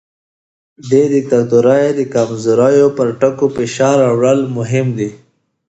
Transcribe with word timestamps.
د 0.89 0.91
دیکتاتورۍ 1.13 1.85
د 1.95 2.01
کمزورۍ 2.13 2.77
پر 2.97 3.07
ټکو 3.19 3.45
فشار 3.55 3.95
راوړل 4.03 4.39
مهم 4.57 4.87
دي. 4.97 5.09